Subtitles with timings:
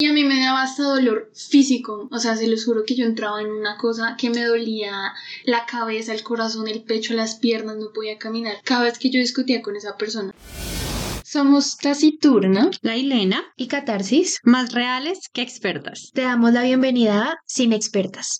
[0.00, 2.08] Y a mí me daba hasta dolor físico.
[2.12, 4.92] O sea, se los juro que yo entraba en una cosa que me dolía
[5.44, 8.58] la cabeza, el corazón, el pecho, las piernas, no podía caminar.
[8.62, 10.32] Cada vez que yo discutía con esa persona.
[11.24, 14.38] Somos Taciturna La Ilena, y Catarsis.
[14.44, 16.12] más reales que expertas.
[16.14, 18.38] Te damos la bienvenida a Sin Expertas.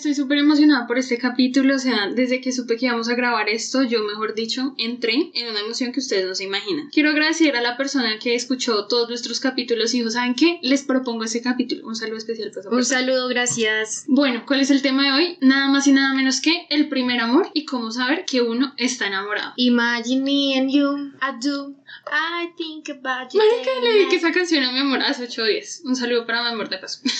[0.00, 1.76] Estoy súper emocionada por este capítulo.
[1.76, 5.48] O sea, desde que supe que íbamos a grabar esto, yo, mejor dicho, entré en
[5.48, 6.88] una emoción que ustedes no se imaginan.
[6.90, 10.58] Quiero agradecer a la persona que escuchó todos nuestros capítulos y dijo, ¿saben qué?
[10.62, 11.86] Les propongo ese capítulo.
[11.86, 14.04] Un saludo especial esa Un saludo, gracias.
[14.08, 15.38] Bueno, ¿cuál es el tema de hoy?
[15.42, 19.06] Nada más y nada menos que el primer amor y cómo saber que uno está
[19.06, 19.52] enamorado.
[19.56, 21.74] Imagine me and you, I do.
[22.06, 23.38] I think about you.
[23.38, 25.82] Marica, le dediqué esa canción a mi amor hace 8 días.
[25.84, 27.00] Un saludo para mi amor de paso.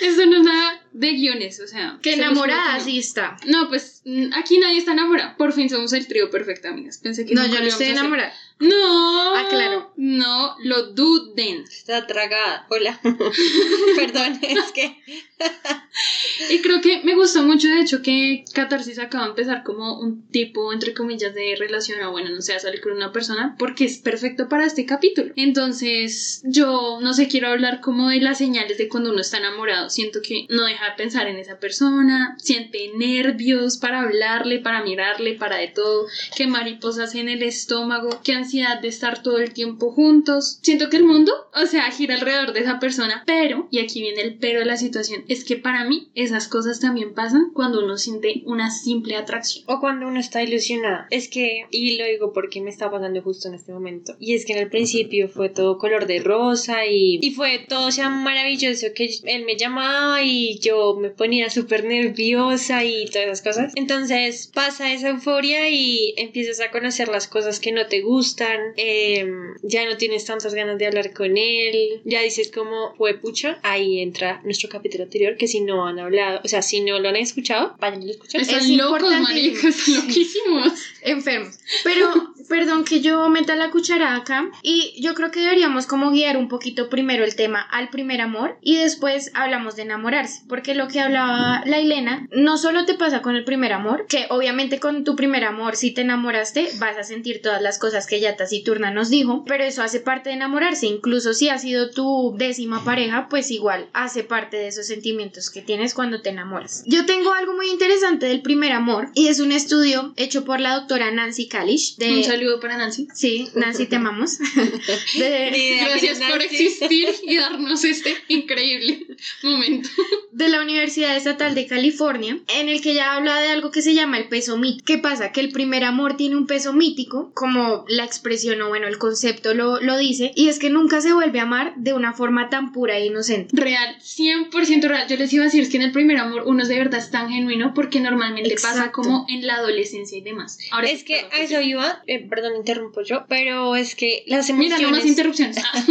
[0.00, 1.98] Esto no es nada de guiones, o sea.
[2.02, 3.36] Que enamorada sí está.
[3.46, 4.02] No, pues
[4.34, 5.36] aquí nadie está enamorado.
[5.36, 6.98] Por fin somos el trío perfecto, amigas.
[6.98, 8.32] Pensé que No, yo no estoy enamorada.
[8.58, 9.36] No.
[9.36, 9.92] Ah, claro.
[9.96, 11.64] No lo duden.
[11.64, 12.66] Está tragada.
[12.70, 12.98] Hola.
[13.96, 14.96] Perdón, es que.
[16.50, 20.28] Y creo que me gustó mucho, de hecho, que Catarsis acaba de empezar como un
[20.28, 23.84] tipo, entre comillas, de relación, o bueno, no sé, a salir con una persona, porque
[23.84, 25.32] es perfecto para este capítulo.
[25.36, 29.88] Entonces, yo no sé, quiero hablar como de las señales de cuando uno está enamorado.
[29.88, 35.34] Siento que no deja de pensar en esa persona, siente nervios para hablarle, para mirarle,
[35.34, 39.90] para de todo, que mariposas en el estómago, que ansiedad de estar todo el tiempo
[39.90, 40.58] juntos.
[40.62, 44.22] Siento que el mundo, o sea, gira alrededor de esa persona, pero, y aquí viene
[44.22, 47.96] el pero de la situación, es que para mí esas cosas también pasan cuando uno
[47.98, 49.64] siente una simple atracción.
[49.68, 51.04] O cuando uno está ilusionado.
[51.10, 54.16] Es que, y lo digo porque me está pasando justo en este momento.
[54.20, 57.88] Y es que en el principio fue todo color de rosa y, y fue todo
[57.88, 63.26] o sea maravilloso que él me llamaba y yo me ponía súper nerviosa y todas
[63.26, 63.72] esas cosas.
[63.74, 68.35] Entonces pasa esa euforia y empiezas a conocer las cosas que no te gustan.
[68.76, 72.00] Em, ya no tienes tantas ganas de hablar con él.
[72.04, 73.58] Ya dices como, fue pucha.
[73.62, 77.08] Ahí entra nuestro capítulo anterior que si no han hablado, o sea, si no lo
[77.08, 78.40] han escuchado, vayan y lo escuchan.
[78.40, 80.72] Es Están locos, marica, están loquísimos.
[81.02, 81.58] enfermos.
[81.84, 84.50] Pero, perdón que yo meta la cuchara acá.
[84.62, 88.58] Y yo creo que deberíamos como guiar un poquito primero el tema al primer amor
[88.60, 90.42] y después hablamos de enamorarse.
[90.48, 94.26] Porque lo que hablaba la Elena, no solo te pasa con el primer amor, que
[94.30, 98.20] obviamente con tu primer amor, si te enamoraste, vas a sentir todas las cosas que
[98.20, 100.86] ya Taciturna nos dijo, pero eso hace parte de enamorarse.
[100.86, 105.62] Incluso si ha sido tu décima pareja, pues igual hace parte de esos sentimientos que
[105.62, 106.82] tienes cuando te enamoras.
[106.86, 110.74] Yo tengo algo muy interesante del primer amor y es un estudio hecho por la
[110.74, 113.06] doctora Nancy Kalish de Un saludo para Nancy.
[113.14, 114.38] Sí, Nancy, te amamos.
[115.18, 119.05] De, Gracias por existir y darnos este increíble
[119.42, 119.88] momento.
[120.32, 123.94] de la Universidad Estatal de California, en el que ella habla de algo que se
[123.94, 124.84] llama el peso mítico.
[124.86, 125.32] ¿Qué pasa?
[125.32, 129.54] Que el primer amor tiene un peso mítico, como la expresión o bueno, el concepto
[129.54, 132.72] lo, lo dice, y es que nunca se vuelve a amar de una forma tan
[132.72, 133.50] pura e inocente.
[133.52, 135.08] Real, 100% real.
[135.08, 137.00] Yo les iba a decir es que en el primer amor uno es de verdad
[137.00, 140.58] es tan genuino porque normalmente pasa como en la adolescencia y demás.
[140.70, 144.78] Ahora Es que a eso iba, eh, perdón, interrumpo yo, pero es que las Mira,
[144.78, 145.56] no más emociones, interrupciones.
[145.66, 145.84] Ah.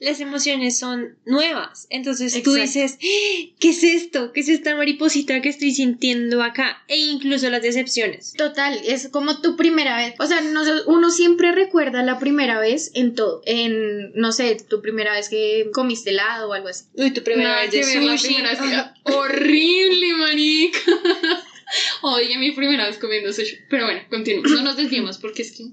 [0.00, 1.86] las emociones son nuevas.
[1.90, 2.55] Entonces tú.
[2.60, 3.54] Dices, "¡Ah!
[3.60, 4.32] ¿qué es esto?
[4.32, 6.82] ¿Qué es esta mariposita que estoy sintiendo acá?
[6.88, 8.32] E incluso las decepciones.
[8.36, 10.14] Total, es como tu primera vez.
[10.18, 13.42] O sea, no uno siempre recuerda la primera vez en todo.
[13.46, 16.84] En, no sé, tu primera vez que comiste helado o algo así.
[16.94, 18.42] Uy, tu primera Nada vez de sushi.
[18.42, 19.12] vez que-.
[19.12, 20.78] Horrible, manica.
[22.02, 23.56] Oye, mi primera vez comiendo sushi.
[23.68, 24.50] Pero bueno, continuamos.
[24.52, 25.64] No nos desviemos porque es que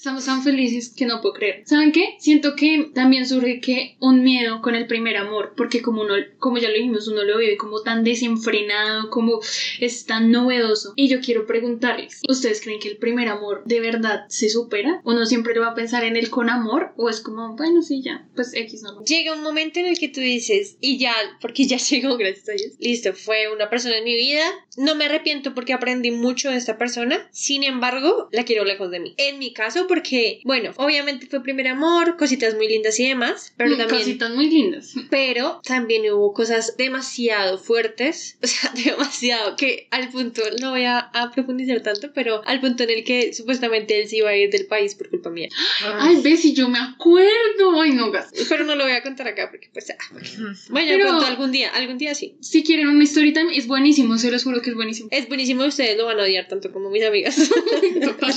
[0.00, 1.62] estamos tan felices que no puedo creer.
[1.66, 2.16] ¿Saben qué?
[2.18, 6.56] Siento que también surge que un miedo con el primer amor, porque como uno, como
[6.56, 9.40] ya lo dijimos, uno lo vive como tan desenfrenado, como
[9.78, 10.94] es tan novedoso.
[10.96, 15.02] Y yo quiero preguntarles, ¿ustedes creen que el primer amor de verdad se supera?
[15.04, 16.94] ¿Uno siempre va a pensar en él con amor?
[16.96, 19.04] ¿O es como, bueno, sí, ya, pues X no?
[19.04, 21.12] Llega un momento en el que tú dices, y ya,
[21.42, 22.72] porque ya llegó, gracias a Dios.
[22.78, 24.44] Listo, fue una persona en mi vida.
[24.78, 27.28] No me arrepiento porque aprendí mucho de esta persona.
[27.32, 29.14] Sin embargo, la quiero lejos de mí.
[29.18, 33.70] En mi caso, porque, bueno, obviamente fue primer amor, cositas muy lindas y demás, pero
[33.74, 34.00] Mm, también.
[34.02, 34.94] Cositas muy lindas.
[35.10, 40.98] Pero también hubo cosas demasiado fuertes, o sea, demasiado, que al punto, no voy a,
[41.00, 44.48] a profundizar tanto, pero al punto en el que supuestamente él se iba a ir
[44.50, 45.48] del país por culpa mía.
[45.98, 47.80] Ay, Bessie, yo me acuerdo.
[47.80, 48.30] Ay, no, gas.
[48.48, 49.90] Pero no lo voy a contar acá porque pues...
[49.90, 50.28] ah, bueno,
[50.68, 52.36] Bueno, Pero- cuento algún día, algún día sí.
[52.40, 55.08] Si quieren una story time, es buenísimo, se los juro que es buenísimo.
[55.10, 57.36] Es buenísimo, ustedes lo van a odiar tanto como mis amigas.
[58.04, 58.34] Total.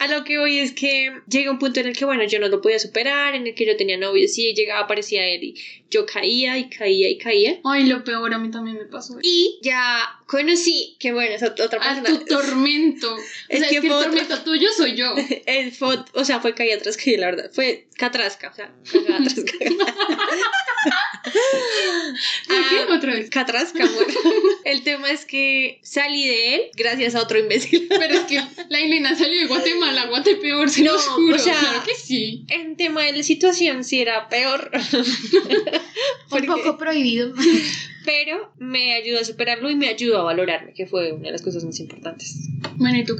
[0.00, 2.48] a lo que voy es que llega un punto en el que, bueno, yo no
[2.48, 5.54] lo podía superar, en el que yo tenía novio, sí, llegaba, aparecía él y
[5.90, 7.60] yo caía y caía y caía.
[7.64, 9.18] Ay, lo peor a mí también me pasó.
[9.22, 12.18] Y ya conocí, que bueno, es otra A persona.
[12.18, 13.14] tu tormento.
[13.16, 13.18] O
[13.48, 15.14] Es sea, que es que el otra- tormento tuyo soy yo.
[15.46, 17.50] El fue, o sea, fue caída tras caída, la verdad.
[17.52, 19.18] Fue catrasca, o sea, cagada
[22.48, 23.30] Ah, Otra vez.
[23.30, 24.06] Catrasca, amor.
[24.64, 27.86] El tema es que salí de él gracias a otro imbécil.
[27.88, 31.36] Pero es que la Elena salió de Guatemala, Guatepeor, se No, los juro.
[31.36, 32.44] o sea- claro que sí.
[32.48, 34.70] En tema de la situación sí era peor.
[36.30, 37.32] Un poco prohibido.
[38.04, 41.42] Pero me ayudó a superarlo y me ayudó a valorarme, que fue una de las
[41.42, 42.36] cosas más importantes.
[42.76, 43.16] Bueno, ¿y tú?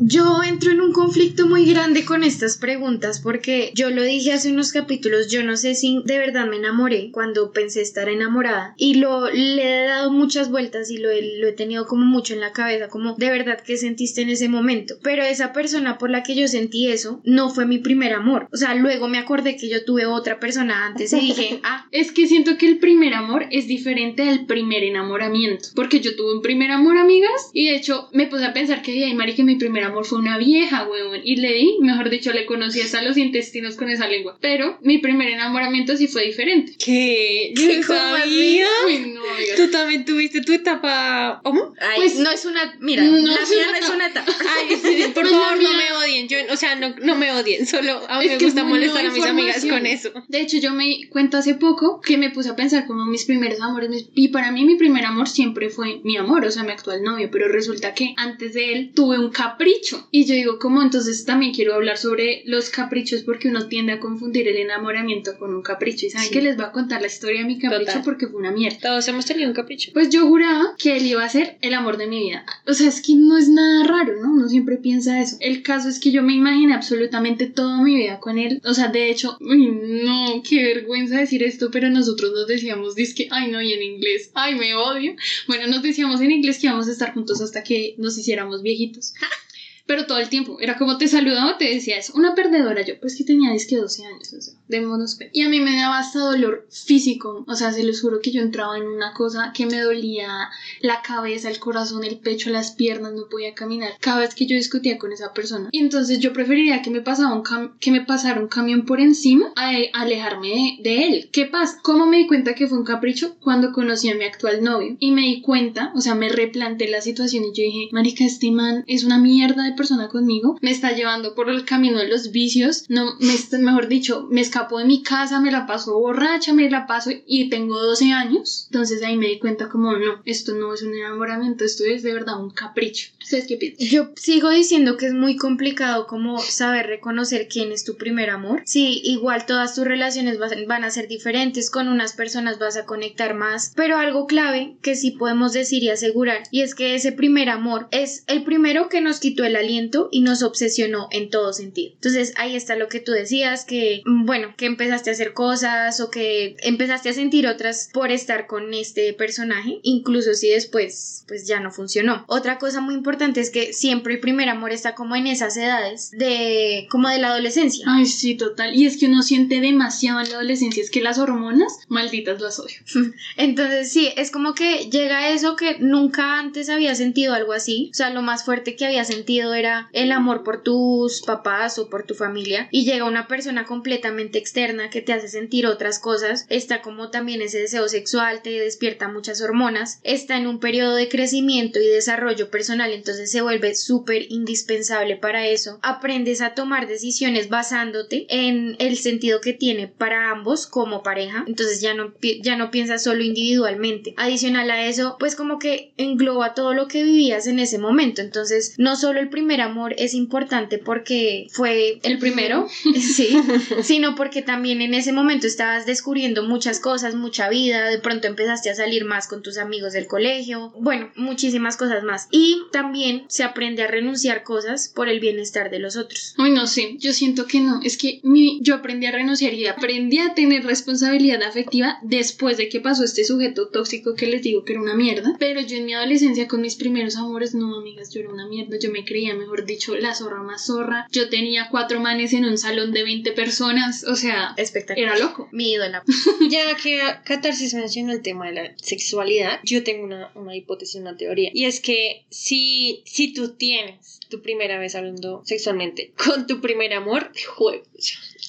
[0.00, 4.50] Yo entro en un conflicto muy grande con estas preguntas porque yo lo dije hace
[4.50, 8.94] unos capítulos, yo no sé si de verdad me enamoré cuando pensé estar enamorada y
[8.94, 12.40] lo le he dado muchas vueltas y lo he, lo he tenido como mucho en
[12.40, 14.96] la cabeza, como de verdad que sentiste en ese momento.
[15.02, 18.48] Pero esa persona por la que yo sentí eso no fue mi primer amor.
[18.52, 22.10] O sea, luego me acordé que yo tuve otra persona antes y dije, ah, Es
[22.10, 25.68] que siento que el primer amor es diferente al primer enamoramiento.
[25.74, 29.04] Porque yo tuve un primer amor, amigas, y de hecho me puse a pensar que,
[29.04, 31.20] ay, Mari, que mi primer amor fue una vieja, weón.
[31.24, 34.36] Y le di, mejor dicho, le conocí hasta los intestinos con esa lengua.
[34.40, 36.72] Pero mi primer enamoramiento sí fue diferente.
[36.84, 37.52] ¿Qué?
[37.54, 37.76] Yo ¿Qué?
[37.80, 38.66] no ¿Cómo sabía.
[38.86, 39.56] Uy, no, amigas.
[39.56, 41.40] Tú también tuviste tu etapa.
[41.44, 41.72] ¿Cómo?
[41.80, 44.32] ay, Pues, no es una, mira, no la es mía una no es una etapa.
[44.56, 46.28] Ay, sí, por Pues favor, no me odien.
[46.28, 47.66] Yo, o sea, no, no me odien.
[47.66, 50.12] Solo a mí Es me que gusta molestar a mis amigas con eso.
[50.28, 53.24] De hecho, yo me di cuenta hace poco que me puse a pensar como mis
[53.24, 53.90] primeros amores.
[53.90, 57.02] mis- Y para mí, mi primer amor siempre fue mi amor, o sea, mi actual
[57.02, 57.28] novio.
[57.30, 59.73] Pero resulta que antes de él tuve un capricho.
[60.10, 64.00] Y yo digo, como entonces también quiero hablar sobre los caprichos porque uno tiende a
[64.00, 66.06] confundir el enamoramiento con un capricho.
[66.06, 66.32] Y saben Sí.
[66.34, 68.02] que les voy a contar la historia de mi capricho Total.
[68.04, 68.78] porque fue una mierda.
[68.80, 69.90] Todos hemos tenido un capricho.
[69.92, 72.44] Pues yo juraba que él iba a ser el amor de mi vida.
[72.66, 74.32] O sea, es que no es nada raro, ¿no?
[74.34, 75.36] Uno siempre piensa eso.
[75.40, 78.60] El caso es que yo me imaginé absolutamente toda mi vida con él.
[78.64, 79.66] O sea, de hecho, uy,
[80.04, 84.30] no, qué vergüenza decir esto, pero nosotros nos decíamos, que ay, no, y en inglés,
[84.34, 85.14] ay, me odio.
[85.46, 89.14] Bueno, nos decíamos en inglés que íbamos a estar juntos hasta que nos hiciéramos viejitos.
[89.86, 92.12] Pero todo el tiempo, era como te saludaba, te decía eso.
[92.16, 95.30] Una perdedora yo, pues que tenía que 12 años, o sea, de modos fe.
[95.32, 98.42] Y a mí me daba hasta dolor físico, o sea, se los juro que yo
[98.42, 100.50] entraba en una cosa que me dolía
[100.80, 103.92] la cabeza, el corazón, el pecho, las piernas, no podía caminar.
[104.00, 105.68] Cada vez que yo discutía con esa persona.
[105.70, 107.42] Y entonces yo preferiría que me pasara un,
[107.78, 111.28] que me pasara un camión por encima a, a alejarme de, él.
[111.32, 111.78] ¿Qué pasa?
[111.82, 113.36] ¿Cómo me di cuenta que fue un capricho?
[113.40, 114.96] Cuando conocí a mi actual novio.
[114.98, 118.50] Y me di cuenta, o sea, me replanteé la situación y yo dije, marica, este
[118.50, 122.84] man es una mierda persona conmigo, me está llevando por el camino de los vicios,
[122.88, 126.86] no, me, mejor dicho, me escapó de mi casa, me la paso borracha, me la
[126.86, 130.82] paso y tengo 12 años, entonces ahí me di cuenta como, no, esto no es
[130.82, 133.10] un enamoramiento, esto es de verdad un capricho.
[133.22, 133.86] ¿Ustedes qué piensan?
[133.86, 138.62] Yo sigo diciendo que es muy complicado como saber reconocer quién es tu primer amor.
[138.66, 143.34] Sí, igual todas tus relaciones van a ser diferentes, con unas personas vas a conectar
[143.34, 147.48] más, pero algo clave que sí podemos decir y asegurar, y es que ese primer
[147.48, 151.92] amor es el primero que nos quitó el aliento y nos obsesionó en todo sentido.
[151.94, 156.00] Entonces ahí está lo que tú decías, que mm, bueno, que empezaste a hacer cosas
[156.00, 161.46] o que empezaste a sentir otras por estar con este personaje, incluso si después pues
[161.46, 162.24] ya no funcionó.
[162.28, 166.10] Otra cosa muy importante es que siempre el primer amor está como en esas edades
[166.12, 167.84] de como de la adolescencia.
[167.88, 168.74] Ay, sí, total.
[168.74, 172.58] Y es que uno siente demasiado en la adolescencia, es que las hormonas, malditas las
[172.58, 172.76] odio.
[173.36, 177.90] Entonces sí, es como que llega eso que nunca antes había sentido algo así.
[177.92, 181.88] O sea, lo más fuerte que había sentido era el amor por tus papás o
[181.88, 182.68] por tu familia.
[182.70, 186.46] Y llega una persona completamente externa que te hace sentir otras cosas.
[186.48, 190.00] Está como también ese deseo sexual, te despierta muchas hormonas.
[190.02, 195.46] Está en un periodo de crecimiento y desarrollo personal, entonces se vuelve súper indispensable para
[195.46, 195.78] eso.
[195.82, 201.44] Aprendes a tomar decisiones basándote en el sentido que tiene para ambos como pareja.
[201.46, 204.14] Entonces ya no, ya no piensas solo individualmente.
[204.16, 208.22] Adicional a eso, pues como que engloba todo lo que vivías en ese momento.
[208.22, 212.66] Entonces, no solo el primer amor es importante porque fue el primero,
[213.00, 213.36] sí,
[213.82, 218.70] sino porque también en ese momento estabas descubriendo muchas cosas, mucha vida, de pronto empezaste
[218.70, 222.28] a salir más con tus amigos del colegio, bueno, muchísimas cosas más.
[222.30, 226.34] Y también se aprende a renunciar cosas por el bienestar de los otros.
[226.38, 229.66] Uy, no sé, yo siento que no, es que mi- yo aprendí a renunciar y
[229.66, 234.64] aprendí a tener responsabilidad afectiva después de que pasó este sujeto tóxico que les digo
[234.64, 238.12] que era una mierda, pero yo en mi adolescencia con mis primeros amores, no, amigas,
[238.12, 241.06] yo era una mierda, yo me creía tenía, mejor dicho, la zorra más zorra.
[241.10, 244.04] Yo tenía cuatro manes en un salón de 20 personas.
[244.04, 245.16] O sea, Espectacular.
[245.16, 245.48] era loco.
[245.52, 246.02] Mi ídola.
[246.50, 251.16] Ya que Catarsis mencionó el tema de la sexualidad, yo tengo una, una hipótesis, una
[251.16, 251.50] teoría.
[251.52, 256.92] Y es que si, si tú tienes tu primera vez hablando sexualmente con tu primer
[256.92, 257.84] amor, juego.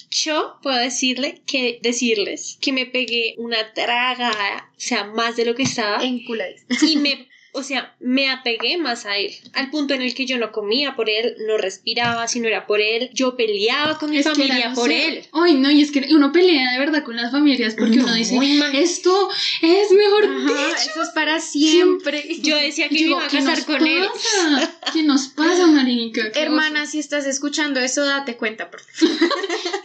[0.10, 5.56] Yo puedo decirle que decirles que me pegué una tragada, o sea, más de lo
[5.56, 6.64] que estaba, Enculadis.
[6.84, 10.38] y me, o sea, me apegué más a él, al punto en el que yo
[10.38, 14.18] no comía por él, no respiraba si no era por él, yo peleaba con mi
[14.18, 15.24] Es familia era, por él.
[15.32, 18.14] Ay, no, y es que uno pelea de verdad con las familias porque uno No,
[18.14, 18.38] dice,
[18.74, 19.30] esto
[19.62, 20.92] es mejor Ajá, dicho.
[20.92, 22.24] eso es para siempre.
[22.42, 24.04] Yo decía que me iba a ¿qué casar con él.
[24.14, 24.78] pasa?
[24.94, 26.32] ¿Qué nos pasa, marica?
[26.32, 29.16] ¿Qué Hermana, si estás escuchando eso, date cuenta, por favor.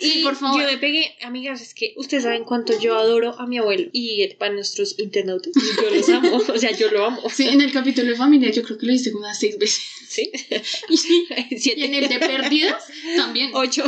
[0.01, 0.59] Sí, y por favor.
[0.63, 3.91] Yo me pegué, amigas, es que ustedes saben cuánto yo adoro a mi abuelo.
[3.93, 6.41] Y para nuestros internautas, yo los amo.
[6.55, 7.23] O sea, yo lo amo.
[7.29, 9.83] Sí, en el capítulo de familia yo creo que lo hice como unas seis veces.
[10.09, 10.31] ¿Sí?
[10.89, 10.97] Y,
[11.59, 11.81] Siete.
[11.81, 12.83] y en el de perdidas
[13.17, 13.51] también.
[13.55, 13.85] Ocho.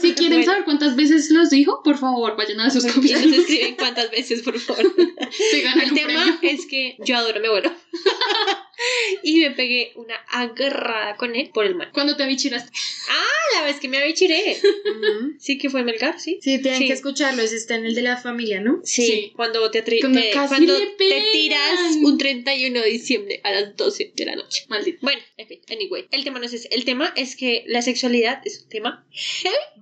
[0.00, 0.44] Si quieren Bueno.
[0.52, 3.38] saber cuántas veces los dijo, por favor, vayan a sus Y nos capítulos.
[3.38, 4.92] escriben cuántas veces, por favor.
[5.50, 6.38] Se ganan El un tema premio.
[6.42, 7.72] es que yo adoro a mi abuelo.
[9.22, 11.90] y me pegué una agarrada con él por el mal.
[11.92, 12.70] Cuando te bichiraste.
[13.10, 14.56] Ah, la vez que me abichiré.
[15.38, 16.38] Sí que fue Melgar, sí.
[16.42, 16.86] Sí, tienen Sí.
[16.86, 18.80] que escucharlo, ese está en el de la familia, ¿no?
[18.84, 19.32] Sí, Sí.
[19.36, 24.36] cuando te, te- cuando te tiras un 31 de diciembre a las 12 de la
[24.36, 24.64] noche.
[24.68, 24.98] Maldito.
[25.02, 26.68] Bueno, en fin, anyway, el tema no es ese.
[26.72, 29.06] El tema es que la sexualidad es un tema.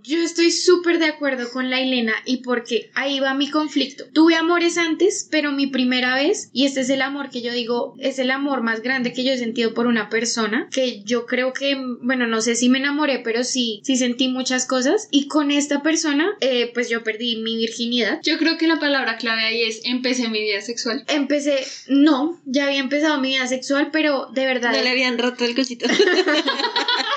[0.03, 4.05] Yo estoy súper de acuerdo con la Elena y porque ahí va mi conflicto.
[4.13, 7.95] Tuve amores antes, pero mi primera vez, y este es el amor que yo digo,
[8.01, 11.53] es el amor más grande que yo he sentido por una persona, que yo creo
[11.53, 15.09] que, bueno, no sé si me enamoré, pero sí, sí sentí muchas cosas.
[15.11, 18.21] Y con esta persona, eh, pues yo perdí mi virginidad.
[18.23, 21.05] Yo creo que la palabra clave ahí es empecé mi vida sexual.
[21.09, 25.45] Empecé, no, ya había empezado mi vida sexual, pero de verdad, No le habían roto
[25.45, 25.87] el cosito.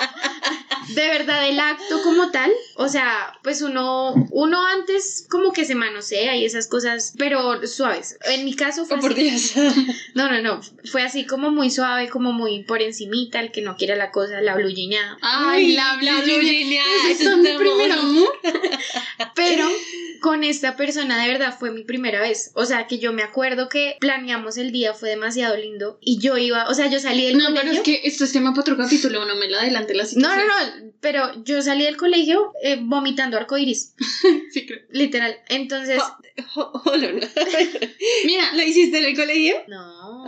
[0.95, 5.75] de verdad el acto como tal, o sea, pues uno, uno antes como que se
[5.75, 8.17] manosea y esas cosas, pero suaves.
[8.25, 9.13] En mi caso fue Oh, por.
[9.15, 9.53] Dios.
[10.15, 13.75] No, no, no, fue así como muy suave, como muy por encimita, el que no
[13.77, 15.17] quiere la cosa, la bluyiñada.
[15.21, 16.21] Ay, la blueña.
[16.23, 18.29] bluyiñada, ¿Eso es mi primer amor.
[19.35, 19.67] Pero
[20.21, 22.51] con esta persona de verdad fue mi primera vez.
[22.53, 26.38] O sea, que yo me acuerdo que planeamos el día, fue demasiado lindo y yo
[26.38, 27.62] iba, o sea, yo salí del No, colegio.
[27.63, 30.09] pero es que esto es tema para otro capítulo, no me la adelante la No,
[30.09, 30.47] situación.
[30.47, 33.93] no, no, pero yo salí del colegio eh, vomitando arcoiris,
[34.51, 34.79] Sí, creo.
[34.89, 35.35] literal.
[35.49, 36.01] Entonces,
[36.55, 37.01] on.
[38.25, 39.55] Mira, ¿Lo hiciste en el colegio?
[39.67, 40.25] no,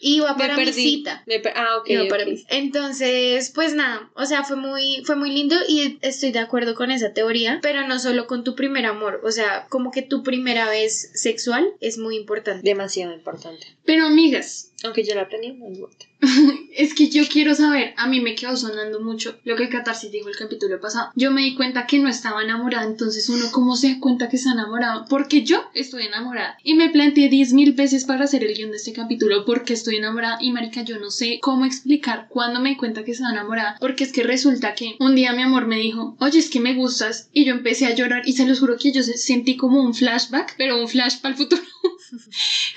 [0.00, 1.22] iba para mi cita.
[1.26, 1.88] Me ah, ok.
[1.90, 2.08] Iba ok.
[2.08, 6.38] para mi- Entonces, pues nada, o sea, fue muy, fue muy lindo y estoy de
[6.40, 10.02] acuerdo con esa teoría, pero no solo con tu primer amor, o sea, como que
[10.02, 12.62] tu primera vez sexual es muy importante.
[12.62, 13.66] Demasiado importante.
[13.84, 16.06] pero amigas, Aunque yo la aprendí, no importa.
[16.76, 20.28] es que yo quiero saber, a mí me quedó sonando mucho lo que Catarsis dijo
[20.28, 21.10] el capítulo pasado.
[21.14, 24.36] Yo me di cuenta que no estaba enamorada, entonces uno cómo se da cuenta que
[24.36, 28.54] está enamorado, porque yo estoy enamorada y me planteé diez mil veces para hacer el
[28.54, 32.60] guion de este capítulo porque estoy enamorada y marica yo no sé cómo explicar cuándo
[32.60, 35.66] me di cuenta que estaba enamorada, porque es que resulta que un día mi amor
[35.66, 38.60] me dijo, oye es que me gustas y yo empecé a llorar y se los
[38.60, 41.62] juro que yo se- sentí como un flashback, pero un flash para el futuro.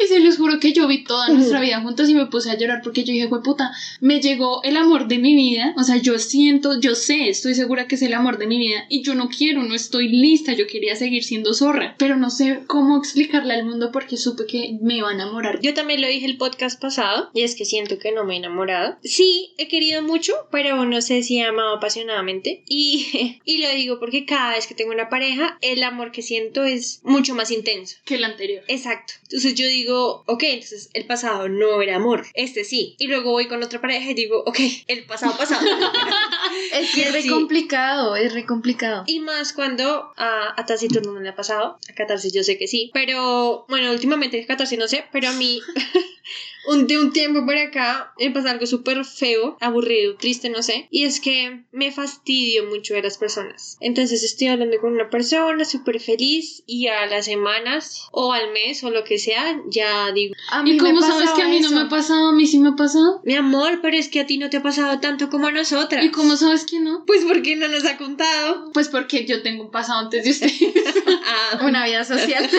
[0.03, 2.57] Y se los juro que yo vi toda nuestra vida juntos y me puse a
[2.57, 5.73] llorar porque yo dije, "Jue puta, me llegó el amor de mi vida.
[5.77, 8.85] O sea, yo siento, yo sé, estoy segura que es el amor de mi vida
[8.89, 12.61] y yo no quiero, no estoy lista, yo quería seguir siendo zorra, pero no sé
[12.67, 15.59] cómo explicarle al mundo porque supe que me iba a enamorar.
[15.61, 18.37] Yo también lo dije el podcast pasado, y es que siento que no me he
[18.37, 18.97] enamorado.
[19.03, 22.63] Sí, he querido mucho, pero no sé si he amado apasionadamente.
[22.67, 26.63] Y, y lo digo porque cada vez que tengo una pareja, el amor que siento
[26.63, 27.97] es mucho más intenso.
[28.05, 28.63] que el anterior.
[28.67, 29.13] Exacto.
[29.29, 32.95] Entonces yo digo, ok, entonces el pasado no era amor, este sí.
[32.97, 35.61] Y luego voy con otra pareja y digo, ok, el pasado pasado.
[36.73, 37.29] Es que es re Sí.
[37.29, 39.03] complicado, es re complicado.
[39.05, 40.65] Y más cuando a, a
[41.03, 44.87] no le ha pasado, a Catarsis yo sé que sí, pero bueno, últimamente Catarsis no
[44.87, 45.61] sé, pero a mí
[46.67, 50.87] un, de un tiempo por acá me pasa algo súper feo, aburrido, triste, no sé,
[50.91, 53.77] y es que me fastidio mucho de las personas.
[53.79, 58.83] Entonces estoy hablando con una persona súper feliz y a las semanas o al mes
[58.83, 61.59] o lo que sea, ya digo, A mí ¿Y me cómo sabes que a mí
[61.59, 62.29] no me ha pasado?
[62.29, 63.21] A mí sí me ha pasado.
[63.23, 66.03] mi amor, pero es que a ti no te ha pasado tanto como a nosotras.
[66.03, 67.03] ¿Y cómo sabes que no?
[67.05, 68.71] Pues porque no nos ha contado.
[68.73, 70.53] Pues porque yo tengo un pasado antes de ustedes.
[71.31, 72.49] Ah, Una vida social.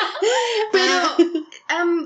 [0.72, 1.48] Pero,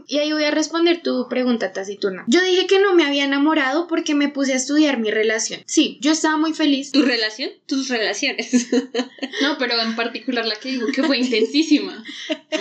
[0.07, 2.25] y ahí voy a responder tu pregunta taciturna.
[2.27, 5.61] Yo dije que no me había enamorado porque me puse a estudiar mi relación.
[5.67, 6.93] Sí, yo estaba muy feliz.
[6.93, 7.51] ¿Tu relación?
[7.67, 8.69] Tus relaciones.
[9.43, 12.05] No, pero en particular la que digo que fue intensísima,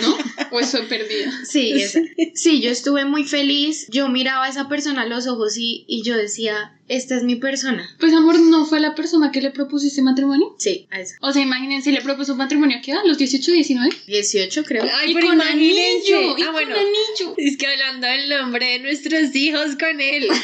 [0.02, 0.16] ¿no?
[0.50, 1.30] O eso perdida.
[1.44, 2.00] Sí, esa.
[2.34, 3.86] sí, yo estuve muy feliz.
[3.90, 7.36] Yo miraba a esa persona a los ojos y, y yo decía, esta es mi
[7.36, 7.88] persona.
[7.98, 10.54] Pues amor, ¿no fue la persona que le propusiste matrimonio?
[10.58, 11.14] Sí, a eso.
[11.20, 13.00] O sea, imagínense, le propuso matrimonio, ¿qué edad?
[13.04, 13.90] ¿Los 18, 19?
[14.06, 14.84] 18 creo.
[14.94, 16.14] Ay, Y pero con imagínense.
[16.14, 16.74] anillo, y ah, con bueno.
[16.76, 17.34] anillo.
[17.38, 20.28] Es que hablando del nombre de nuestros hijos con él.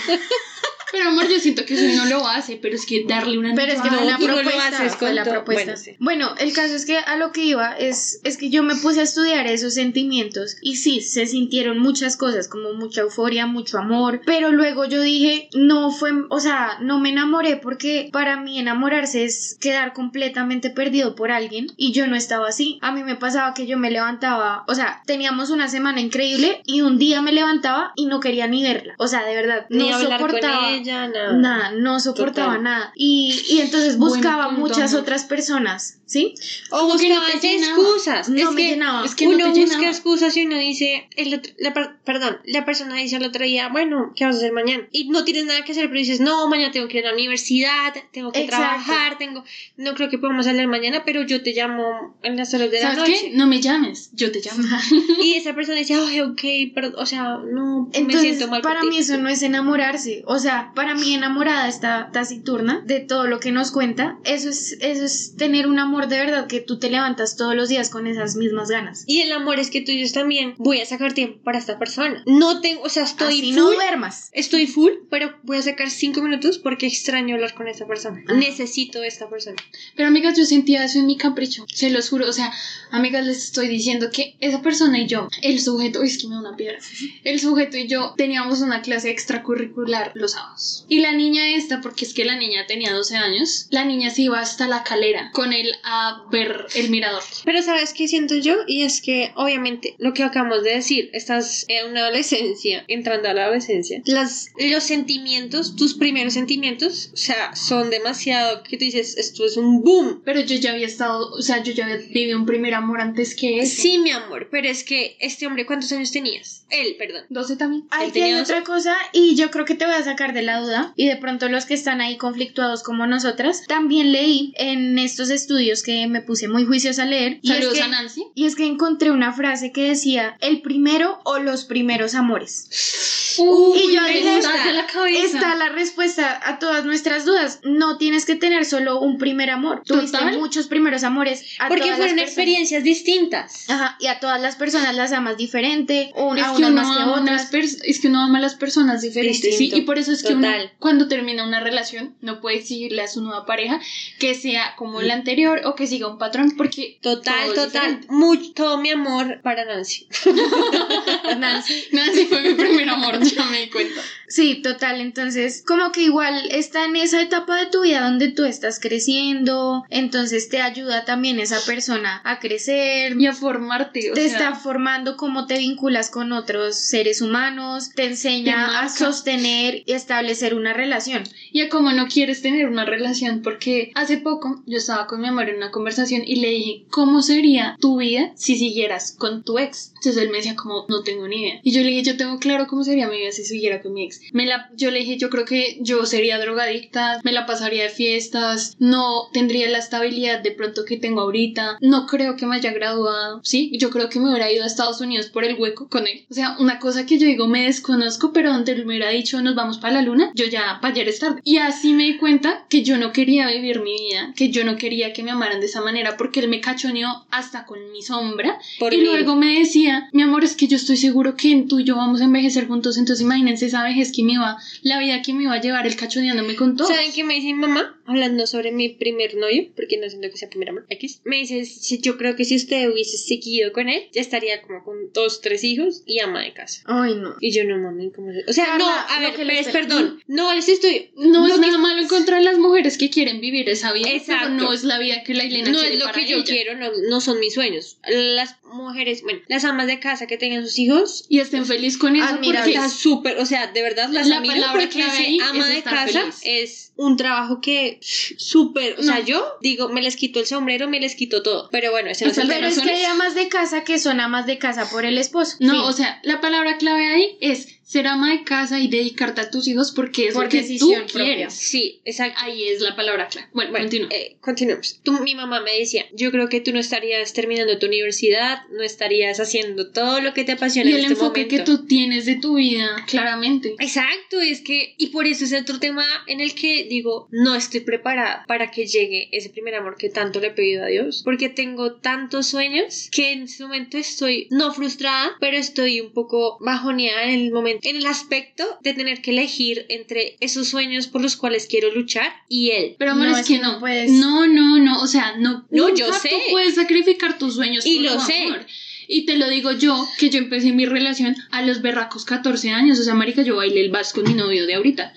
[0.92, 3.72] Pero amor, yo siento que eso no lo hace, pero es que darle una Pero
[3.72, 4.66] es que No, fue la no propuesta.
[4.68, 5.64] haces fue con la propuesta.
[5.64, 5.96] Bueno, sí.
[5.98, 9.00] Bueno, el caso es que a lo que iba es, es que yo me puse
[9.00, 14.20] a estudiar esos sentimientos y sí, se sintieron muchas cosas, como mucha euforia, mucho amor,
[14.26, 19.24] pero luego yo dije, no fue, o sea, no me enamoré porque para mí enamorarse
[19.24, 22.78] es quedar completamente perdido por alguien y yo no estaba así.
[22.82, 26.80] A mí me pasaba que yo me levantaba, o sea, teníamos una semana increíble y
[26.82, 28.94] un día me levantaba y no quería ni verla.
[28.98, 30.79] O sea, de verdad, Ni no soportaba.
[30.80, 31.32] Ella, nada.
[31.32, 32.62] Nada, no soportaba Total.
[32.62, 32.92] nada.
[32.94, 35.02] Y, y entonces buscaba punto, muchas amor.
[35.02, 36.34] otras personas, ¿sí?
[36.70, 38.28] O que no excusas.
[38.28, 39.04] No es me que, llenaba.
[39.04, 42.38] Es que no uno te busca excusas y uno dice, el otro- la per- perdón,
[42.44, 44.86] la persona dice el otro día, bueno, ¿qué vas a hacer mañana?
[44.92, 47.14] Y no tienes nada que hacer, pero dices, no, mañana tengo que ir a la
[47.14, 48.64] universidad, tengo que Exacto.
[48.84, 49.44] trabajar, tengo,
[49.76, 52.94] no creo que podamos hablar mañana, pero yo te llamo en las horas de la
[52.94, 53.30] ¿Sabes noche.
[53.30, 53.36] qué?
[53.36, 54.62] No me llames, yo te llamo.
[55.22, 56.40] Y esa persona dice, ay, ok,
[56.74, 58.88] pero, o sea, no, me Entonces, siento mal para ti".
[58.88, 60.22] mí eso no es enamorarse.
[60.26, 64.18] O sea, para mí enamorada está taciturna de todo lo que nos cuenta.
[64.24, 67.68] Eso es, eso es tener un amor de verdad que tú te levantas todos los
[67.68, 69.04] días con esas mismas ganas.
[69.06, 72.22] Y el amor es que tú dices también, voy a sacar tiempo para esta persona.
[72.26, 74.30] No tengo, o sea, estoy Así full, no duermas.
[74.32, 78.22] estoy full, pero voy a sacar cinco minutos porque extraño hablar con esta persona.
[78.26, 78.34] Ajá.
[78.38, 79.56] Necesito esta persona.
[79.96, 82.28] Pero amigas, yo sentía eso en mi capricho, se los juro.
[82.28, 82.52] O sea,
[82.90, 86.34] amigas, les estoy diciendo que esa persona y yo, el sujeto, uy, es que me
[86.34, 86.78] da una piedra.
[87.24, 90.59] El sujeto y yo teníamos una clase extracurricular los sábados.
[90.88, 94.22] Y la niña esta, porque es que la niña tenía 12 años, la niña se
[94.22, 97.22] iba hasta la calera con él a ver el mirador.
[97.44, 98.56] Pero ¿sabes qué siento yo?
[98.66, 103.34] Y es que obviamente lo que acabamos de decir, estás en una adolescencia, entrando a
[103.34, 109.16] la adolescencia, las, los sentimientos, tus primeros sentimientos, o sea, son demasiado que tú dices,
[109.16, 110.22] esto es un boom.
[110.24, 113.34] Pero yo ya había estado, o sea, yo ya había vivido un primer amor antes
[113.34, 113.82] que ese.
[113.82, 116.64] Sí, mi amor, pero es que este hombre, ¿cuántos años tenías?
[116.70, 117.24] Él, perdón.
[117.28, 117.84] 12 también.
[117.90, 120.92] Aquí tenía otra cosa y yo creo que te voy a sacar de la duda
[120.96, 125.82] y de pronto los que están ahí conflictuados como nosotras, también leí en estos estudios
[125.82, 128.24] que me puse muy juiciosa a leer y es, Saludos que, a Nancy.
[128.34, 133.36] y es que encontré una frase que decía el primero o los primeros amores.
[133.38, 134.86] Uy, y yo dije, estás de la.
[135.24, 137.60] Está la respuesta a todas nuestras dudas.
[137.62, 139.82] No tienes que tener solo un primer amor.
[139.84, 140.36] Tuviste Total.
[140.38, 141.44] muchos primeros amores.
[141.60, 143.70] A Porque todas fueron las experiencias distintas.
[143.70, 146.82] Ajá, y a todas las personas las amas diferente, un- Es a que, unas uno
[146.82, 147.50] más que a otras.
[147.52, 149.76] unas es que uno ama a las personas diferentes, Distinto.
[149.76, 149.82] ¿sí?
[149.82, 150.72] Y por eso es que Total.
[150.78, 153.80] cuando termina una relación, no puede exigirle a su nueva pareja
[154.18, 158.00] que sea como la anterior o que siga un patrón, porque Total, todo total.
[158.08, 160.06] Mucho, todo mi amor para Nancy.
[161.38, 161.88] Nancy.
[161.92, 164.00] Nancy fue mi primer amor, ya me di cuenta.
[164.30, 165.00] Sí, total.
[165.00, 169.84] Entonces, como que igual está en esa etapa de tu vida donde tú estás creciendo,
[169.90, 173.20] entonces te ayuda también esa persona a crecer.
[173.20, 177.90] Y a formarte, o te sea, está formando cómo te vinculas con otros seres humanos,
[177.94, 181.24] te enseña a sostener y establecer una relación.
[181.52, 185.26] y a cómo no quieres tener una relación, porque hace poco yo estaba con mi
[185.26, 189.58] amor en una conversación y le dije, ¿cómo sería tu vida si siguieras con tu
[189.58, 189.92] ex?
[189.96, 191.60] Entonces él me decía como, no tengo ni idea.
[191.64, 194.04] Y yo le dije, yo tengo claro cómo sería mi vida si siguiera con mi
[194.04, 194.19] ex.
[194.32, 197.90] Me la, yo le dije, yo creo que yo sería drogadicta, me la pasaría de
[197.90, 202.72] fiestas, no tendría la estabilidad de pronto que tengo ahorita, no creo que me haya
[202.72, 203.70] graduado, ¿sí?
[203.78, 206.26] Yo creo que me hubiera ido a Estados Unidos por el hueco con él.
[206.30, 209.40] O sea, una cosa que yo digo, me desconozco, pero donde él me hubiera dicho,
[209.42, 211.40] nos vamos para la luna, yo ya, para ayer es tarde.
[211.44, 214.76] Y así me di cuenta que yo no quería vivir mi vida, que yo no
[214.76, 218.58] quería que me amaran de esa manera, porque él me cachoneó hasta con mi sombra.
[218.78, 219.04] Por y mí.
[219.04, 222.20] luego me decía, mi amor, es que yo estoy seguro que tú y yo vamos
[222.20, 225.54] a envejecer juntos, entonces imagínense esa vejez que me iba, la vida que me iba
[225.54, 226.88] a llevar el cachoneándome con todo.
[226.88, 227.96] ¿Saben qué me dice mi mamá?
[228.06, 231.20] Hablando sobre mi primer novio, porque no siento que sea primer amor, X.
[231.24, 234.82] Me dice, si- yo creo que si usted hubiese seguido con él, ya estaría como
[234.84, 236.82] con dos, tres hijos y ama de casa.
[236.86, 237.36] Ay, no.
[237.40, 239.66] Y yo no mami, ¿cómo se- O sea, Carla, no, a ver, que pero les-
[239.66, 240.20] es perdón.
[240.26, 241.10] No les estoy.
[241.16, 244.10] No es que- nada malo en contra de las mujeres que quieren vivir esa vida,
[244.10, 244.46] Exacto.
[244.48, 246.42] pero no es la vida que la Elena No quiere es lo para que yo
[246.44, 247.98] quiero, no, no son mis sueños.
[248.08, 252.16] Las mujeres, bueno, las amas de casa que tengan sus hijos, Y estén feliz con
[252.16, 255.22] eso porque está súper, o sea, de verdad las La admiro palabra porque clave ese
[255.26, 256.40] ahí ama es de casa feliz.
[256.44, 259.24] es un trabajo que súper, o sea, No.
[259.26, 262.30] yo digo, me les quito el sombrero, me les quito todo, pero bueno, ese no
[262.30, 262.68] es el Hasta tema.
[262.68, 265.56] Pero es que hay amas de casa que son amas de casa por el esposo.
[265.60, 265.80] No, Sí.
[265.84, 269.66] o sea, la palabra clave ahí es ser ama de casa y dedicarte a tus
[269.66, 271.34] hijos porque es Por lo que decisión tú propia.
[271.34, 271.54] quieres.
[271.54, 272.38] Sí, exacto.
[272.40, 273.48] Ahí es la palabra clave.
[273.52, 274.08] Bueno, Bueno, continúa.
[274.12, 275.00] eh, continuemos.
[275.02, 278.82] Tú, mi mamá me decía, yo creo que tú no estarías terminando tu universidad, no
[278.84, 281.56] estarías haciendo todo lo que te apasiona Y en el este enfoque momento.
[281.56, 283.74] que tú tienes de tu vida, claramente.
[283.80, 287.80] Exacto, es que, y por eso es otro tema en el que digo, no estoy
[287.80, 291.48] preparada para que llegue ese primer amor que tanto le he pedido a Dios, porque
[291.48, 297.24] tengo tantos sueños que en este momento estoy no frustrada, pero estoy un poco bajoneada
[297.24, 301.36] en el momento, en el aspecto de tener que elegir entre esos sueños por los
[301.36, 302.96] cuales quiero luchar y él.
[302.98, 303.80] Pero amor, No, es es que que no no.
[303.80, 304.10] puedes.
[304.10, 305.00] No, no, no.
[305.02, 305.66] O sea, no.
[305.70, 306.28] No, nunca yo sé.
[306.28, 308.42] Tú puedes sacrificar tus sueños Y por lo tu sé.
[308.44, 308.66] amor.
[309.12, 312.98] Y te lo digo yo, que yo empecé mi relación a los berracos 14 años.
[313.00, 315.12] O sea, marica, yo bailé el vals con mi novio de ahorita.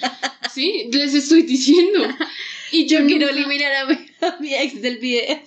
[0.51, 2.07] Sí, les estoy diciendo.
[2.71, 5.39] Y yo, nunca- eliminar a mi, a mi ex del video.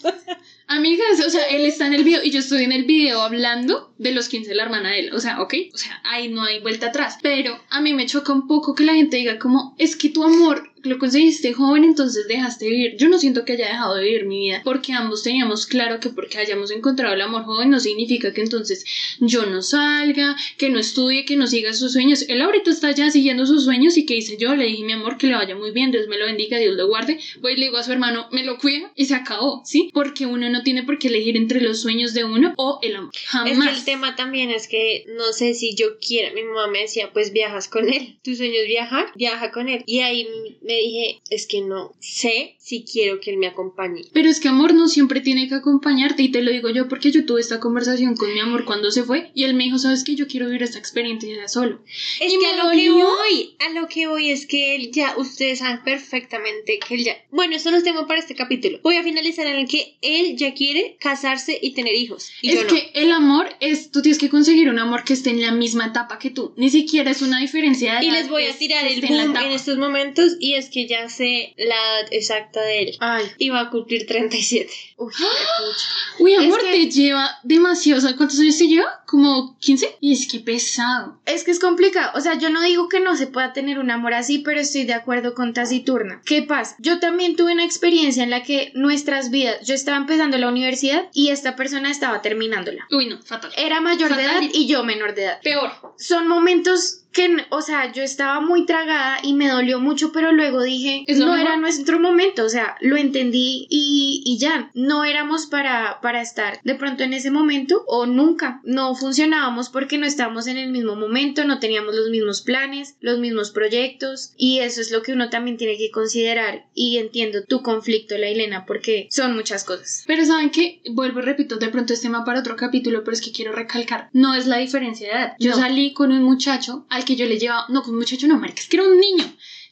[0.68, 3.94] Amigas, o sea, él está en el video y yo estoy en el video hablando
[3.98, 5.14] de los 15 de la hermana de él.
[5.14, 7.18] O sea, ok, o sea, ahí no hay vuelta atrás.
[7.22, 10.24] Pero a mí me choca un poco que la gente diga como, es que tu
[10.24, 12.96] amor lo conseguiste joven, entonces dejaste vivir.
[12.96, 16.10] Yo no siento que haya dejado de vivir mi vida, porque ambos teníamos claro que
[16.10, 18.84] porque hayamos encontrado el amor joven no significa que entonces
[19.20, 22.24] yo no salga, que no estudie, que no siga sus sueños.
[22.28, 25.18] Él ahorita está ya siguiendo sus sueños y que hice yo, le dije mi amor
[25.18, 27.18] que le vaya muy bien, Dios me lo bendiga, Dios lo guarde.
[27.40, 29.90] Voy y le digo a su hermano, me lo cuida y se acabó, ¿sí?
[29.92, 33.12] Porque uno no tiene por qué elegir entre los sueños de uno o el amor.
[33.26, 33.52] Jamás.
[33.52, 36.32] Es que el tema también es que no sé si yo quiera.
[36.34, 38.18] Mi mamá me decía, pues viajas con él.
[38.22, 39.82] Tu sueño es viajar, viaja con él.
[39.86, 40.26] Y ahí
[40.62, 44.02] me dije, es que no sé si quiero que él me acompañe.
[44.12, 47.10] Pero es que amor no siempre tiene que acompañarte y te lo digo yo porque
[47.10, 50.04] yo tuve esta conversación con mi amor cuando se fue y él me dijo, sabes
[50.04, 51.80] que yo quiero vivir esta experiencia solo.
[52.20, 55.14] Es Y que a lo que voy, a lo que voy es que él ya,
[55.16, 57.16] ustedes saben perfectamente que él ya.
[57.30, 58.78] Bueno, esto no es tema para este capítulo.
[58.82, 62.30] Voy a finalizar en el que él ya quiere casarse y tener hijos.
[62.42, 62.68] Y es yo no.
[62.68, 65.86] que el amor es, tú tienes que conseguir un amor que esté en la misma
[65.86, 69.02] etapa que tú, ni siquiera es una diferencia de Y les voy a tirar el
[69.04, 69.46] en boom etapa.
[69.46, 72.96] en estos momentos y es que ya sé la edad exacta de él.
[73.00, 74.70] Ay, Y va a cumplir 37.
[74.96, 75.86] uy, qué pucha.
[76.18, 79.02] Uy, Es amor, que- te lleva demasiado, ¿sabes cuántos años te lleva?
[79.06, 79.96] ¿Como 15?
[80.00, 81.20] Y es que pesado.
[81.26, 82.10] Es que es complicado.
[82.14, 84.84] O sea, yo no digo que no se pueda tener un amor así, pero estoy
[84.84, 86.22] de acuerdo con Taciturna.
[86.24, 86.76] ¿Qué pasa?
[86.78, 91.08] Yo también tuve una experiencia en la que nuestras vidas, yo estaba empezando la universidad
[91.12, 92.86] y esta persona estaba terminándola.
[92.90, 93.52] Uy, no, fatal.
[93.56, 95.40] Era mayor de edad y yo menor de edad.
[95.42, 95.70] Peor.
[95.98, 100.62] Son momentos que, o sea, yo estaba muy tragada y me dolió mucho, pero luego
[100.62, 101.46] dije, ¿Es lo no mejor?
[101.48, 106.60] era nuestro momento, o sea, lo entendí y, y ya, no éramos para, para estar
[106.62, 110.94] de pronto en ese momento o nunca, no funcionábamos porque no estábamos en el mismo
[110.94, 115.30] momento, no teníamos los mismos planes, los mismos proyectos y eso es lo que uno
[115.30, 120.04] también tiene que considerar y entiendo tu conflicto, Lailena, porque son muchas cosas.
[120.06, 123.22] Pero saben que, vuelvo y repito, de pronto es tema para otro capítulo, pero es
[123.22, 125.36] que quiero recalcar, no es la diferencia de edad.
[125.38, 125.56] Yo No.
[125.56, 128.60] salí con un muchacho al que yo le llevaba, no, con un muchacho no, marica,
[128.60, 129.24] es que era un niño.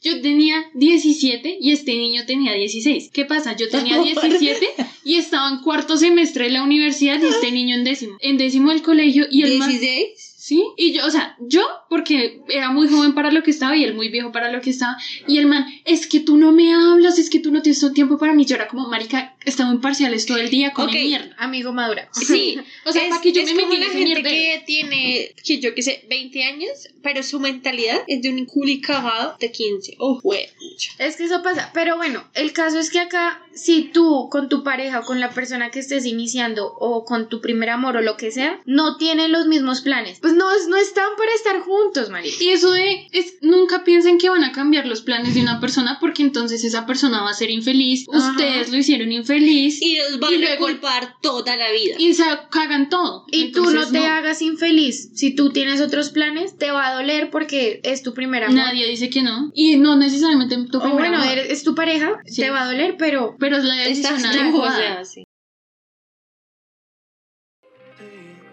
[0.02, 3.10] Yo tenía 17 y este niño tenía 16.
[3.12, 3.56] ¿Qué pasa?
[3.56, 4.66] Yo tenía 17
[5.04, 8.16] y estaba en cuarto semestre de la universidad y este niño en décimo.
[8.20, 10.30] En décimo del colegio y el man- 16.
[10.44, 13.84] Sí, y yo, o sea, yo, porque era muy joven para lo que estaba y
[13.84, 14.94] él muy viejo para lo que estaba,
[15.26, 18.18] y el man, es que tú no me hablas, es que tú no tienes tiempo
[18.18, 18.44] para mí.
[18.44, 20.92] Yo era como, marica, estaba en parciales todo el día con Ok.
[20.94, 21.34] mierda.
[21.38, 22.08] Amigo madura.
[22.24, 24.28] Sí, o sea, es, para que yo es me como la gente mierdero.
[24.28, 26.70] que tiene, que yo que sé, 20 años,
[27.02, 29.96] pero su mentalidad es de un culi cagado de 15.
[29.98, 30.46] Oh, güey.
[30.98, 34.62] Es que eso pasa, pero bueno, el caso es que acá, si tú con tu
[34.64, 38.16] pareja o con la persona que estés iniciando o con tu primer amor o lo
[38.16, 42.32] que sea, no tienen los mismos planes, pues no, no están para estar juntos, María.
[42.40, 45.98] Y eso de, es, nunca piensen que van a cambiar los planes de una persona
[46.00, 48.30] porque entonces esa persona va a ser infeliz, Ajá.
[48.30, 51.96] ustedes lo hicieron infeliz y, Y los van Y a luego- culpar toda la vida.
[52.14, 53.24] se cagan todo.
[53.30, 55.10] Y tú no te hagas infeliz.
[55.14, 58.56] Si tú tienes otros planes, te va a doler porque es tu primer amor.
[58.56, 59.50] Nadie dice que no.
[59.54, 62.42] Y no necesariamente tu o primer bueno, amor, eres- es tu pareja, Sí.
[62.42, 64.74] te va a doler, pero pero es la decisión Estás adecuada.
[64.74, 65.24] o sea, sí.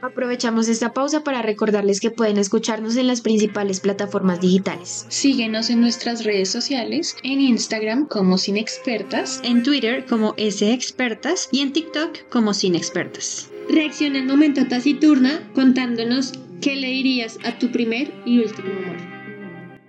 [0.01, 5.05] Aprovechamos esta pausa para recordarles que pueden escucharnos en las principales plataformas digitales.
[5.09, 9.41] Síguenos en nuestras redes sociales, en Instagram como Sin Expertas.
[9.43, 13.49] en Twitter como SExpertas y en TikTok como Sin Expertas.
[13.69, 19.11] Reacciona en momento taciturna contándonos qué le dirías a tu primer y último amor.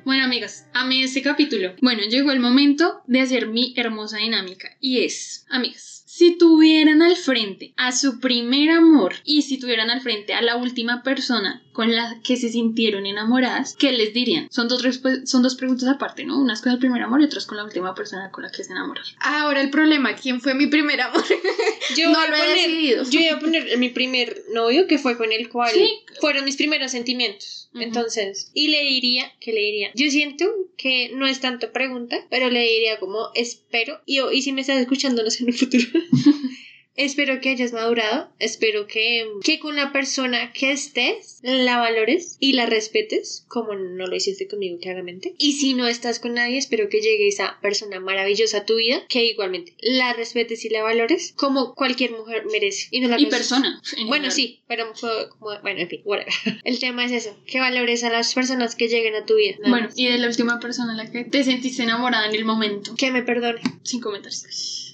[0.04, 1.74] Bueno, amigas, amé este capítulo.
[1.80, 4.76] Bueno, llegó el momento de hacer mi hermosa dinámica.
[4.80, 10.02] Y es, amigas, si tuvieran al frente a su primer amor y si tuvieran al
[10.02, 14.46] frente a la última persona con la que se sintieron enamoradas, ¿qué les dirían?
[14.50, 14.82] Son dos,
[15.24, 16.38] son dos preguntas aparte, ¿no?
[16.38, 18.72] Unas con el primer amor y otras con la última persona con la que se
[18.72, 19.08] enamoraron.
[19.20, 21.24] Ahora el problema, ¿quién fue mi primer amor?
[21.96, 23.04] Yo No voy lo he poner- decidido.
[23.08, 25.88] Yo iba a poner mi primer novio, que fue con el cual Sí.
[26.20, 27.70] fueron mis primeros sentimientos.
[27.74, 29.92] Entonces, y le diría, que le diría?
[29.94, 30.44] Yo siento
[30.76, 34.78] que no es tanto pregunta, pero le diría como espero, y, y si me estás
[34.78, 35.84] escuchando, no sé en el futuro,
[36.94, 42.52] Espero que hayas madurado, espero que, que con la persona que estés la valores y
[42.52, 45.34] la respetes, como no lo hiciste conmigo claramente.
[45.38, 49.06] Y si no estás con nadie, espero que llegue esa persona maravillosa a tu vida,
[49.08, 52.88] que igualmente la respetes y la valores como cualquier mujer merece.
[52.90, 53.38] Y, no la Y causes.
[53.38, 53.82] persona.
[53.96, 54.92] en Bueno, sí, pero
[55.40, 56.32] bueno, en fin, whatever.
[56.64, 59.56] El tema es eso, que valores a las personas que lleguen a tu vida.
[59.66, 59.98] Bueno, más.
[59.98, 62.94] y de la última persona a la que te sentiste enamorada en el momento.
[62.96, 63.62] que me perdone.
[63.82, 64.91] Sin comentarios.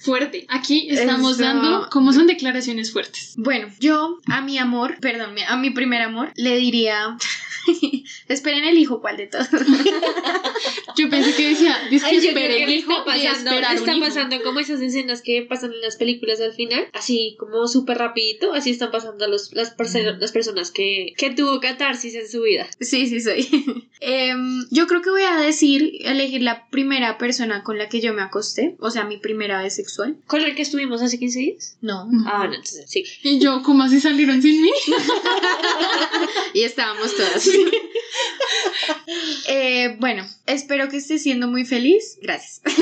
[0.00, 0.46] Fuerte.
[0.48, 1.42] Aquí estamos Eso.
[1.42, 3.34] dando como son declaraciones fuertes.
[3.36, 7.16] Bueno, yo a mi amor, perdón, a mi primer amor, le diría.
[8.28, 9.48] Esperen el hijo, ¿cuál de todos?
[10.96, 13.50] Yo pensé que decía, dice que Ay, yo espere creo que el hijo está pasando,
[13.50, 14.06] está un hijo.
[14.06, 18.52] pasando como esas escenas que pasan en las películas al final, así como súper rapidito,
[18.52, 22.68] así están pasando los, las, perso- las personas que, que tuvo catarsis en su vida.
[22.80, 23.48] Sí, sí, soy.
[24.06, 28.12] Em, yo creo que voy a decir, elegir la primera persona con la que yo
[28.12, 30.18] me acosté, o sea, mi primera vez sexual.
[30.26, 31.76] ¿Con el que estuvimos hace 15 días?
[31.80, 32.06] No.
[32.26, 33.02] Ah, no, entonces sí.
[33.22, 34.70] Y yo, ¿cómo así salieron sin mí?
[36.52, 37.48] Y estábamos todas.
[39.46, 42.18] Eh, bueno, espero que estés siendo muy feliz.
[42.22, 42.60] Gracias.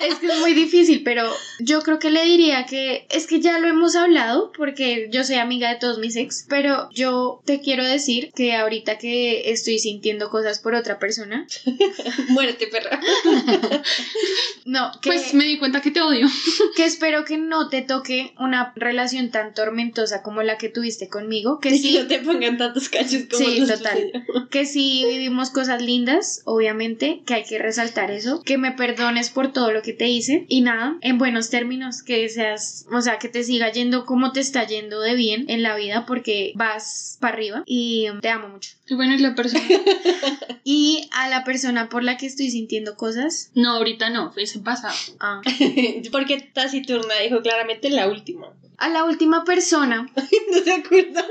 [0.00, 1.30] Es que es muy difícil, pero
[1.62, 5.36] yo creo que le diría que es que ya lo hemos hablado porque yo soy
[5.36, 10.30] amiga de todos mis ex, pero yo te quiero decir que ahorita que estoy sintiendo
[10.30, 11.46] cosas por otra persona,
[12.28, 13.00] Muérete, perra.
[14.64, 16.26] no, que, Pues me di cuenta que te odio.
[16.76, 21.58] que espero que no te toque una relación tan tormentosa como la que tuviste conmigo,
[21.60, 23.78] que Que sí, no te pongan tantos cachos como Sí, total.
[23.78, 24.48] sucedió.
[24.50, 29.52] que sí vivimos cosas lindas, obviamente, que hay que resaltar eso, que me perdones por
[29.52, 33.28] todo lo que te hice y nada, en buenos términos, que seas, o sea, que
[33.28, 37.34] te siga yendo como te está yendo de bien en la vida porque vas para
[37.34, 38.70] arriba y te amo mucho.
[38.88, 39.62] Y bueno, y la persona.
[40.64, 44.60] Y a la persona por la que estoy sintiendo cosas, No, ahorita no, fue ese
[44.60, 44.94] pasado.
[45.18, 45.40] ah,
[46.12, 48.52] Porque Taciturna dijo claramente la última.
[48.78, 50.08] a la última persona,
[50.52, 51.26] ¿No se acuerda?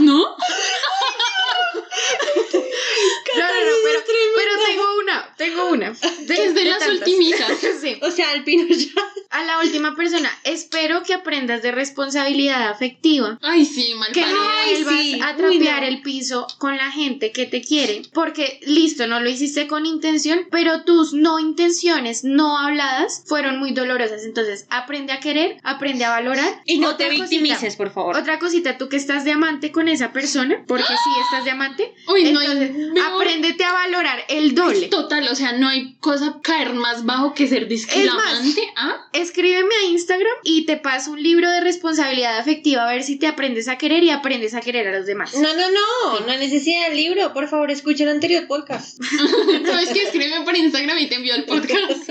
[0.00, 0.26] No, no,
[3.38, 3.46] no,
[3.84, 4.00] pero,
[4.36, 4.52] pero
[5.36, 5.92] tengo una.
[6.26, 6.98] Que es de las tantas.
[6.98, 7.52] ultimitas.
[7.80, 7.98] sí.
[8.02, 8.90] O sea, al pino ya.
[9.30, 13.36] A la última persona, espero que aprendas de responsabilidad afectiva.
[13.42, 15.20] Ay, sí, mal Que no Ay, vuelvas sí.
[15.20, 15.88] a trapear no.
[15.88, 18.02] el piso con la gente que te quiere.
[18.12, 23.72] Porque, listo, no lo hiciste con intención, pero tus no intenciones no habladas fueron muy
[23.72, 24.22] dolorosas.
[24.24, 26.62] Entonces, aprende a querer, aprende a valorar.
[26.64, 28.16] Y no Otra te cosita, victimices, por favor.
[28.16, 31.92] Otra cosita, tú que estás de amante con esa persona, porque sí estás de amante,
[32.08, 32.70] Uy, no hay entonces
[33.04, 34.86] apréndete a valorar el doble.
[34.88, 38.72] Total, o sea, no hay cosa caer más bajo que ser disclamante.
[38.76, 39.08] ¿Ah?
[39.12, 43.26] Escríbeme a Instagram y te paso un libro de responsabilidad afectiva a ver si te
[43.26, 45.34] aprendes a querer y aprendes a querer a los demás.
[45.34, 47.32] No, no, no, no hay necesidad del libro.
[47.32, 49.02] Por favor, escucha el anterior podcast.
[49.66, 50.02] ¿Sabes qué?
[50.02, 52.10] Escríbeme por Instagram y te envío el podcast.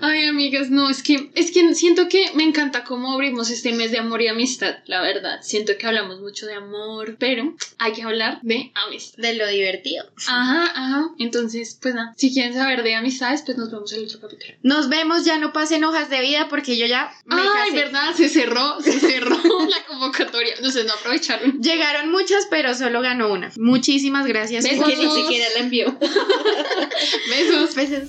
[0.00, 3.90] Ay, amigas, no, es que, es que siento que me encanta cómo abrimos este mes
[3.90, 5.40] de amor y amistad, la verdad.
[5.42, 9.22] Siento que hablamos mucho de amor, pero hay que hablar de amistad.
[9.22, 10.04] De lo divertido.
[10.26, 11.10] Ajá, ajá.
[11.18, 14.54] Entonces, pues nada, si quieren saber de amistades, pues nos vemos en el otro capítulo.
[14.62, 17.76] Nos vemos, ya no pasen hojas de vida porque yo ya me Ay, casé.
[17.76, 19.36] verdad, se cerró, se cerró
[19.68, 20.54] la convocatoria.
[20.56, 21.60] Entonces no aprovecharon.
[21.60, 23.50] Llegaron muchas, pero solo ganó una.
[23.56, 24.64] Muchísimas gracias.
[24.64, 24.88] Es Besos.
[24.88, 25.98] que ni siquiera la envió.
[27.30, 27.74] Besos.
[27.74, 28.08] Besos.